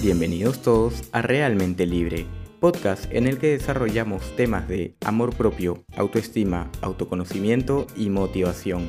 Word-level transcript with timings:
Bienvenidos 0.00 0.62
todos 0.62 1.02
a 1.10 1.22
Realmente 1.22 1.84
Libre, 1.84 2.24
podcast 2.60 3.12
en 3.12 3.26
el 3.26 3.38
que 3.38 3.48
desarrollamos 3.48 4.36
temas 4.36 4.68
de 4.68 4.94
amor 5.04 5.34
propio, 5.34 5.82
autoestima, 5.96 6.70
autoconocimiento 6.82 7.88
y 7.96 8.08
motivación. 8.08 8.86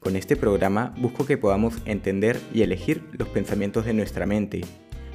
Con 0.00 0.16
este 0.16 0.36
programa 0.36 0.94
busco 0.98 1.24
que 1.24 1.38
podamos 1.38 1.76
entender 1.86 2.38
y 2.52 2.60
elegir 2.60 3.02
los 3.12 3.26
pensamientos 3.28 3.86
de 3.86 3.94
nuestra 3.94 4.26
mente, 4.26 4.60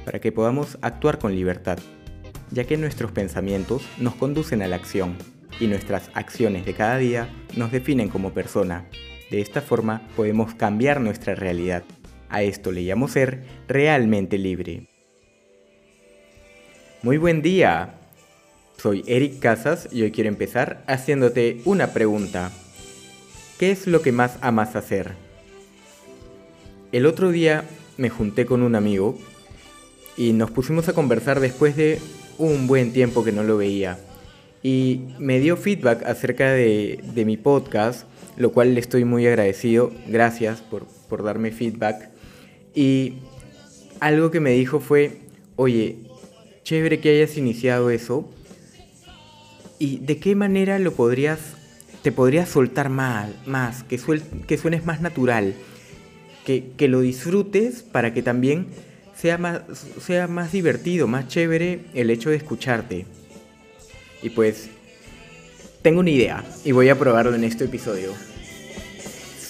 para 0.04 0.20
que 0.20 0.32
podamos 0.32 0.78
actuar 0.82 1.20
con 1.20 1.32
libertad, 1.32 1.78
ya 2.50 2.64
que 2.64 2.76
nuestros 2.76 3.12
pensamientos 3.12 3.84
nos 3.98 4.16
conducen 4.16 4.62
a 4.62 4.66
la 4.66 4.74
acción 4.74 5.16
y 5.60 5.68
nuestras 5.68 6.10
acciones 6.14 6.66
de 6.66 6.74
cada 6.74 6.98
día 6.98 7.28
nos 7.56 7.70
definen 7.70 8.08
como 8.08 8.34
persona. 8.34 8.88
De 9.30 9.40
esta 9.40 9.60
forma 9.60 10.02
podemos 10.16 10.56
cambiar 10.56 11.00
nuestra 11.00 11.36
realidad. 11.36 11.84
A 12.28 12.42
esto 12.42 12.72
le 12.72 12.82
llamo 12.82 13.06
ser 13.06 13.44
realmente 13.68 14.36
libre. 14.36 14.89
Muy 17.02 17.16
buen 17.16 17.40
día. 17.40 17.94
Soy 18.76 19.02
Eric 19.06 19.38
Casas 19.38 19.88
y 19.90 20.02
hoy 20.02 20.10
quiero 20.10 20.28
empezar 20.28 20.84
haciéndote 20.86 21.62
una 21.64 21.94
pregunta. 21.94 22.52
¿Qué 23.58 23.70
es 23.70 23.86
lo 23.86 24.02
que 24.02 24.12
más 24.12 24.36
amas 24.42 24.76
hacer? 24.76 25.12
El 26.92 27.06
otro 27.06 27.30
día 27.30 27.64
me 27.96 28.10
junté 28.10 28.44
con 28.44 28.62
un 28.62 28.74
amigo 28.74 29.18
y 30.14 30.34
nos 30.34 30.50
pusimos 30.50 30.90
a 30.90 30.92
conversar 30.92 31.40
después 31.40 31.74
de 31.74 32.00
un 32.36 32.66
buen 32.66 32.92
tiempo 32.92 33.24
que 33.24 33.32
no 33.32 33.44
lo 33.44 33.56
veía. 33.56 33.98
Y 34.62 35.00
me 35.18 35.40
dio 35.40 35.56
feedback 35.56 36.04
acerca 36.04 36.52
de, 36.52 37.00
mi 37.24 37.38
podcast, 37.38 38.06
lo 38.36 38.52
cual 38.52 38.74
le 38.74 38.80
estoy 38.80 39.06
muy 39.06 39.26
agradecido. 39.26 39.90
Gracias 40.06 40.60
por, 40.60 40.84
por 41.08 41.22
darme 41.22 41.50
feedback. 41.50 42.10
Y 42.74 43.14
algo 44.00 44.30
que 44.30 44.40
me 44.40 44.50
dijo 44.50 44.80
fue, 44.80 45.22
oye, 45.56 46.09
chévere 46.70 47.00
que 47.00 47.10
hayas 47.10 47.36
iniciado 47.36 47.90
eso. 47.90 48.30
¿Y 49.80 49.98
de 49.98 50.18
qué 50.18 50.36
manera 50.36 50.78
lo 50.78 50.92
podrías, 50.92 51.40
te 52.02 52.12
podrías 52.12 52.48
soltar 52.48 52.90
más, 52.90 53.28
más 53.44 53.82
que, 53.82 53.98
que 54.46 54.56
suenes 54.56 54.86
más 54.86 55.00
natural? 55.00 55.54
Que, 56.46 56.70
que, 56.76 56.86
lo 56.86 57.00
disfrutes 57.00 57.82
para 57.82 58.14
que 58.14 58.22
también 58.22 58.68
sea 59.16 59.36
más, 59.36 59.62
sea 60.00 60.28
más 60.28 60.52
divertido, 60.52 61.08
más 61.08 61.26
chévere 61.26 61.86
el 61.92 62.08
hecho 62.08 62.30
de 62.30 62.36
escucharte. 62.36 63.04
Y 64.22 64.30
pues, 64.30 64.70
tengo 65.82 65.98
una 65.98 66.10
idea 66.10 66.44
y 66.64 66.70
voy 66.70 66.88
a 66.88 66.96
probarlo 66.96 67.34
en 67.34 67.42
este 67.42 67.64
episodio. 67.64 68.12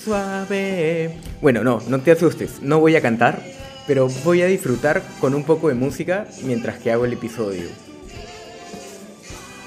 Suave. 0.05 1.19
Bueno, 1.43 1.65
no, 1.65 1.83
no 1.87 2.01
te 2.01 2.13
asustes, 2.13 2.63
no 2.63 2.81
voy 2.81 2.97
a 2.97 3.03
cantar, 3.03 3.43
pero 3.87 4.09
voy 4.25 4.43
a 4.43 4.47
disfrutar 4.47 5.03
con 5.21 5.35
un 5.35 5.45
poco 5.45 5.69
de 5.69 5.75
música 5.75 6.27
mientras 6.45 6.79
que 6.79 6.93
hago 6.93 7.05
el 7.05 7.13
episodio. 7.13 7.69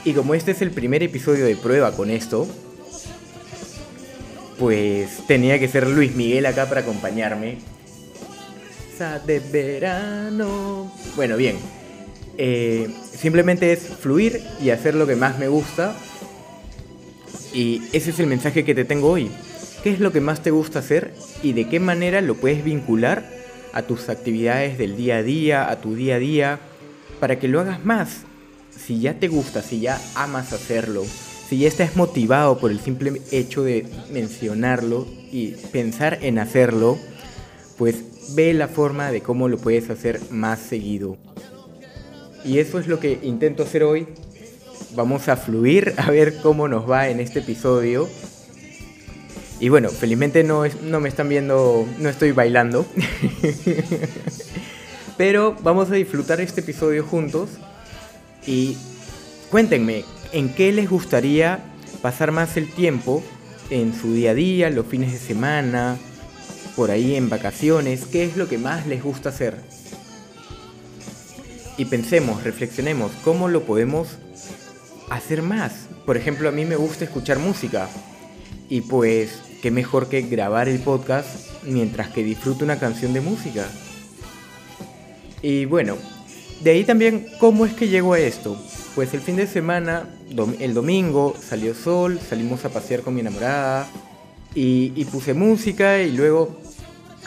Y 0.06 0.14
como 0.14 0.33
este 0.33 0.52
es 0.52 0.61
el 0.61 0.72
primer 0.72 1.02
episodio 1.03 1.45
de 1.45 1.56
prueba 1.56 1.94
con 1.94 2.09
esto, 2.09 2.47
pues 4.59 5.25
tenía 5.28 5.59
que 5.59 5.67
ser 5.67 5.88
Luis 5.88 6.16
Miguel 6.16 6.45
acá 6.45 6.67
para 6.67 6.81
acompañarme. 6.81 7.58
De 9.25 9.39
verano. 9.39 10.89
Bueno, 11.17 11.36
bien. 11.36 11.58
Eh, 12.38 12.89
simplemente 13.14 13.73
es 13.73 13.80
fluir 13.80 14.41
y 14.61 14.69
hacer 14.69 14.95
lo 14.95 15.06
que 15.06 15.17
más 15.17 15.38
me 15.39 15.50
gusta. 15.50 15.94
Y 17.53 17.81
ese 17.91 18.11
es 18.11 18.19
el 18.19 18.28
mensaje 18.28 18.64
que 18.64 18.73
te 18.73 18.86
tengo 18.86 19.09
hoy. 19.09 19.30
¿Qué 19.84 19.89
es 19.91 20.00
lo 20.00 20.14
que 20.14 20.22
más 20.22 20.41
te 20.41 20.52
gusta 20.52 20.80
hacer 20.80 21.14
y 21.41 21.52
de 21.52 21.67
qué 21.67 21.81
manera 21.81 22.22
lo 22.22 22.36
puedes 22.36 22.64
vincular 22.64 23.25
a 23.73 23.81
tus 23.81 24.09
actividades 24.09 24.78
del 24.78 24.95
día 24.95 25.17
a 25.17 25.23
día, 25.23 25.69
a 25.69 25.81
tu 25.81 25.95
día 25.95 26.16
a 26.16 26.19
día, 26.19 26.59
para 27.19 27.39
que 27.39 27.47
lo 27.47 27.59
hagas 27.59 27.84
más. 27.84 28.22
Si 28.69 29.00
ya 29.00 29.19
te 29.19 29.28
gusta, 29.28 29.61
si 29.61 29.81
ya 29.81 30.00
amas 30.16 30.53
hacerlo, 30.53 31.03
si 31.50 31.59
ya 31.59 31.67
estás 31.67 31.95
motivado 31.95 32.57
por 32.57 32.72
el 32.72 32.79
simple 32.79 33.22
hecho 33.31 33.63
de 33.63 33.85
mencionarlo 34.12 35.07
y 35.31 35.51
pensar 35.72 36.19
en 36.22 36.39
hacerlo, 36.39 36.97
pues 37.78 38.35
ve 38.35 38.53
la 38.53 38.67
forma 38.67 39.12
de 39.12 39.22
cómo 39.22 39.47
lo 39.47 39.57
puedes 39.57 39.89
hacer 39.89 40.19
más 40.29 40.59
seguido. 40.59 41.17
Y 42.45 42.59
eso 42.59 42.79
es 42.79 42.88
lo 42.88 43.00
que 43.00 43.19
intento 43.23 43.63
hacer 43.63 43.83
hoy. 43.83 44.07
Vamos 44.95 45.28
a 45.29 45.38
fluir 45.38 45.94
a 45.97 46.12
ver 46.12 46.38
cómo 46.41 46.67
nos 46.67 46.89
va 46.89 47.09
en 47.09 47.19
este 47.19 47.39
episodio 47.39 48.07
y 49.63 49.69
bueno, 49.69 49.88
felizmente 49.88 50.44
no, 50.44 50.66
no 50.66 51.00
me 51.00 51.07
están 51.07 51.29
viendo, 51.29 51.88
no 51.97 52.09
estoy 52.09 52.34
bailando. 52.34 52.85
Pero 55.18 55.56
vamos 55.62 55.90
a 55.90 55.94
disfrutar 55.94 56.41
este 56.41 56.59
episodio 56.59 57.06
juntos. 57.06 57.50
Y 58.46 58.75
cuéntenme, 59.50 60.03
¿en 60.34 60.53
qué 60.53 60.74
les 60.74 60.90
gustaría 60.90 61.63
pasar 62.01 62.34
más 62.34 62.57
el 62.57 62.74
tiempo 62.74 63.24
en 63.69 63.97
su 63.97 64.13
día 64.13 64.31
a 64.31 64.34
día, 64.34 64.69
los 64.69 64.85
fines 64.85 65.13
de 65.13 65.18
semana, 65.18 65.95
por 66.75 66.91
ahí 66.91 67.16
en 67.16 67.30
vacaciones? 67.30 68.03
¿Qué 68.03 68.25
es 68.25 68.35
lo 68.35 68.50
que 68.50 68.57
más 68.57 68.85
les 68.85 69.01
gusta 69.01 69.30
hacer? 69.30 69.56
Y 71.78 71.85
pensemos, 71.85 72.44
reflexionemos, 72.44 73.13
¿cómo 73.24 73.47
lo 73.47 73.63
podemos 73.63 74.09
hacer 75.09 75.41
más? 75.41 75.88
Por 76.06 76.18
ejemplo, 76.18 76.50
a 76.50 76.51
mí 76.51 76.66
me 76.66 76.75
gusta 76.75 77.06
escuchar 77.06 77.40
música. 77.40 77.88
Y 78.73 78.81
pues 78.81 79.44
qué 79.61 79.69
mejor 79.69 80.09
que 80.09 80.23
grabar 80.23 80.67
el 80.67 80.79
podcast 80.79 81.63
mientras 81.63 82.09
que 82.09 82.23
disfruto 82.23 82.66
una 82.66 82.79
canción 82.79 83.13
de 83.13 83.22
música. 83.22 83.67
Y 85.44 85.66
bueno, 85.66 85.95
de 86.61 86.72
ahí 86.72 86.83
también, 86.83 87.28
¿cómo 87.39 87.67
es 87.67 87.73
que 87.73 87.88
llego 87.88 88.13
a 88.13 88.19
esto? 88.19 88.57
Pues 88.95 89.13
el 89.13 89.22
fin 89.22 89.35
de 89.35 89.45
semana, 89.45 90.09
el 90.59 90.73
domingo, 90.73 91.35
salió 91.39 91.75
sol, 91.75 92.19
salimos 92.19 92.66
a 92.66 92.69
pasear 92.69 93.01
con 93.01 93.13
mi 93.13 93.22
enamorada 93.22 93.88
y, 94.56 95.06
puse 95.12 95.35
música 95.35 96.01
y 96.01 96.12
luego, 96.12 96.59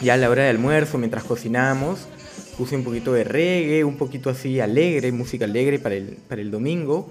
ya 0.01 0.15
a 0.15 0.17
la 0.17 0.29
hora 0.29 0.43
de 0.43 0.49
almuerzo, 0.49 0.97
mientras 0.97 1.23
cocinamos, 1.23 2.09
puse 2.57 2.75
un 2.75 2.83
poquito 2.83 3.13
de 3.13 3.23
reggae, 3.23 3.85
un 3.85 3.95
poquito 3.95 4.29
así 4.29 4.59
alegre, 4.59 5.13
música 5.13 5.45
alegre 5.45 5.79
para 5.79 5.95
el, 5.95 6.17
para 6.27 6.41
el 6.41 6.51
domingo. 6.51 7.09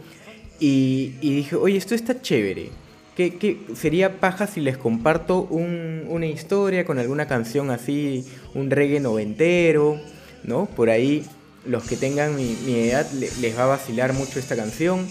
Y, 0.60 1.14
y 1.22 1.36
dije, 1.36 1.56
oye, 1.56 1.78
esto 1.78 1.94
está 1.94 2.20
chévere 2.20 2.84
¿Qué, 3.16 3.64
sería 3.74 4.20
paja 4.20 4.46
si 4.46 4.60
les 4.60 4.76
comparto 4.76 5.40
una 5.40 6.26
historia 6.26 6.84
con 6.84 6.98
alguna 6.98 7.26
canción 7.26 7.70
así, 7.70 8.26
un 8.52 8.70
reggae 8.70 9.00
noventero, 9.00 9.98
¿no? 10.44 10.66
Por 10.66 10.90
ahí 10.90 11.24
los 11.64 11.84
que 11.84 11.96
tengan 11.96 12.36
mi, 12.36 12.54
edad 12.66 13.10
les 13.12 13.58
va 13.58 13.64
a 13.64 13.68
vacilar 13.68 14.12
mucho 14.12 14.38
esta 14.38 14.54
canción. 14.54 15.08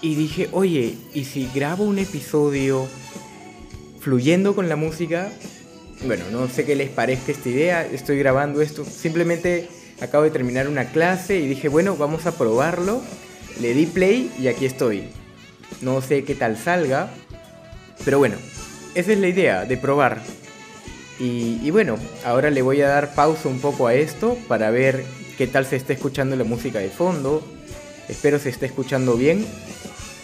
Y 0.00 0.14
dije, 0.14 0.48
oye, 0.52 0.94
¿y 1.12 1.24
si 1.24 1.50
grabo 1.52 1.82
un 1.82 1.98
episodio 1.98 2.86
fluyendo 3.98 4.54
con 4.54 4.68
la 4.68 4.76
música? 4.76 5.32
Bueno, 6.06 6.24
no 6.30 6.46
sé 6.46 6.64
qué 6.64 6.76
les 6.76 6.90
parezca 6.90 7.32
esta 7.32 7.48
idea, 7.48 7.84
estoy 7.84 8.16
grabando 8.16 8.62
esto, 8.62 8.84
simplemente 8.84 9.68
acabo 10.00 10.22
de 10.22 10.30
terminar 10.30 10.68
una 10.68 10.84
clase 10.84 11.38
y 11.38 11.48
dije, 11.48 11.68
bueno, 11.68 11.96
vamos 11.96 12.26
a 12.26 12.38
probarlo. 12.38 13.02
Le 13.60 13.74
di 13.74 13.86
play 13.86 14.30
y 14.38 14.46
aquí 14.46 14.66
estoy. 14.66 15.08
No 15.80 16.00
sé 16.00 16.24
qué 16.24 16.34
tal 16.34 16.56
salga, 16.56 17.10
pero 18.04 18.18
bueno, 18.18 18.36
esa 18.94 19.12
es 19.12 19.18
la 19.18 19.28
idea, 19.28 19.64
de 19.64 19.76
probar. 19.76 20.22
Y, 21.18 21.70
bueno, 21.70 21.96
ahora 22.24 22.50
le 22.50 22.62
voy 22.62 22.80
a 22.82 22.88
dar 22.88 23.14
pausa 23.14 23.48
un 23.48 23.60
poco 23.60 23.86
a 23.86 23.94
esto 23.94 24.36
para 24.48 24.70
ver 24.70 25.04
qué 25.38 25.46
tal 25.46 25.64
se 25.64 25.76
está 25.76 25.92
escuchando 25.92 26.34
la 26.36 26.44
música 26.44 26.80
de 26.80 26.90
fondo. 26.90 27.42
Espero 28.08 28.38
se 28.38 28.48
esté 28.48 28.66
escuchando 28.66 29.16
bien. 29.16 29.46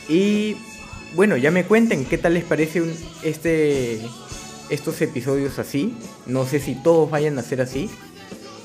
Y 0.08 0.56
bueno, 1.14 1.36
ya 1.36 1.50
me 1.50 1.64
cuenten 1.64 2.04
qué 2.04 2.18
tal 2.18 2.34
les 2.34 2.44
parece 2.44 2.82
este, 3.22 4.00
estos 4.68 5.00
episodios 5.00 5.58
así. 5.58 5.94
No 6.26 6.44
sé 6.44 6.58
si 6.58 6.74
todos 6.74 7.08
vayan 7.08 7.38
a 7.38 7.42
ser 7.42 7.60
así. 7.60 7.88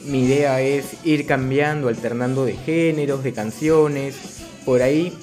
Mi 0.05 0.23
idea 0.23 0.61
es 0.61 0.85
ir 1.03 1.27
cambiando, 1.27 1.87
alternando 1.87 2.45
de 2.45 2.53
géneros, 2.53 3.23
de 3.23 3.33
canciones. 3.33 4.15
Por 4.65 4.81
ahí 4.81 5.15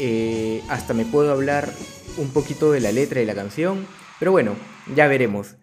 eh, 0.00 0.62
hasta 0.68 0.94
me 0.94 1.04
puedo 1.04 1.30
hablar 1.32 1.72
un 2.16 2.30
poquito 2.30 2.72
de 2.72 2.80
la 2.80 2.92
letra 2.92 3.20
de 3.20 3.26
la 3.26 3.34
canción, 3.34 3.86
pero 4.18 4.32
bueno, 4.32 4.54
ya 4.94 5.06
veremos. 5.06 5.56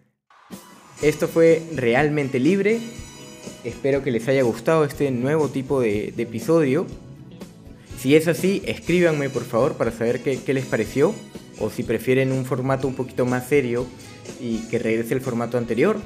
Esto 1.02 1.28
fue 1.28 1.62
realmente 1.74 2.40
libre. 2.40 2.80
Espero 3.64 4.02
que 4.02 4.10
les 4.10 4.26
haya 4.28 4.42
gustado 4.42 4.84
este 4.84 5.10
nuevo 5.10 5.48
tipo 5.48 5.80
de, 5.80 6.08
episodio. 6.16 6.86
Si 7.98 8.16
es 8.16 8.28
así, 8.28 8.62
escríbanme 8.64 9.30
por 9.30 9.44
favor 9.44 9.74
para 9.74 9.92
saber 9.92 10.22
qué, 10.22 10.40
qué 10.40 10.54
les 10.54 10.66
pareció. 10.66 11.14
O 11.60 11.70
si 11.70 11.82
prefieren 11.82 12.32
un 12.32 12.44
formato 12.44 12.86
un 12.88 12.94
poquito 12.94 13.26
más 13.26 13.48
serio 13.48 13.86
y 14.40 14.58
que 14.68 14.78
regrese 14.78 15.14
el 15.14 15.20
formato 15.20 15.58
anterior. 15.58 15.98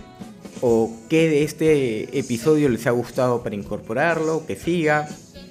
O 0.60 0.94
qué 1.08 1.28
de 1.28 1.42
este 1.42 2.18
episodio 2.18 2.68
les 2.68 2.86
ha 2.86 2.90
gustado 2.90 3.42
para 3.42 3.54
incorporarlo, 3.54 4.46
que 4.46 4.56
siga. 4.56 5.08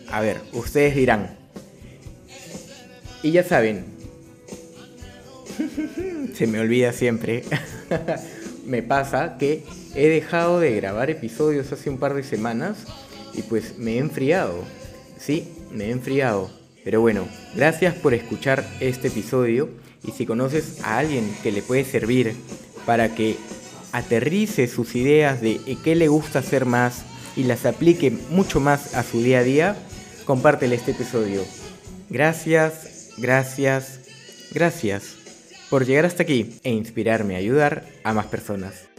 A 0.09 0.21
ver, 0.21 0.41
ustedes 0.53 0.95
dirán. 0.95 1.37
Y 3.23 3.31
ya 3.31 3.43
saben, 3.43 3.85
se 6.33 6.47
me 6.47 6.59
olvida 6.59 6.93
siempre. 6.93 7.43
me 8.65 8.83
pasa 8.83 9.37
que 9.37 9.63
he 9.95 10.07
dejado 10.07 10.59
de 10.59 10.75
grabar 10.75 11.09
episodios 11.09 11.71
hace 11.71 11.89
un 11.89 11.97
par 11.97 12.13
de 12.13 12.23
semanas 12.23 12.85
y 13.33 13.41
pues 13.43 13.77
me 13.77 13.93
he 13.95 13.97
enfriado. 13.99 14.63
Sí, 15.17 15.47
me 15.71 15.85
he 15.85 15.91
enfriado. 15.91 16.49
Pero 16.83 17.01
bueno, 17.01 17.27
gracias 17.55 17.95
por 17.95 18.13
escuchar 18.13 18.65
este 18.79 19.09
episodio 19.09 19.69
y 20.03 20.11
si 20.11 20.25
conoces 20.25 20.81
a 20.83 20.97
alguien 20.97 21.31
que 21.43 21.51
le 21.51 21.61
puede 21.61 21.85
servir 21.85 22.33
para 22.85 23.13
que 23.13 23.37
aterrice 23.91 24.67
sus 24.67 24.95
ideas 24.95 25.41
de 25.41 25.59
qué 25.83 25.95
le 25.95 26.07
gusta 26.07 26.39
hacer 26.39 26.65
más 26.65 27.03
y 27.35 27.43
las 27.43 27.65
aplique 27.65 28.11
mucho 28.29 28.59
más 28.59 28.95
a 28.95 29.03
su 29.03 29.21
día 29.21 29.39
a 29.39 29.43
día, 29.43 29.75
compártele 30.25 30.75
este 30.75 30.91
episodio. 30.91 31.43
Gracias, 32.09 33.11
gracias, 33.17 33.99
gracias 34.53 35.20
por 35.71 35.85
llegar 35.85 36.05
hasta 36.05 36.23
aquí 36.23 36.59
e 36.65 36.71
inspirarme 36.71 37.35
a 37.35 37.37
ayudar 37.37 37.85
a 38.03 38.11
más 38.13 38.25
personas. 38.25 38.90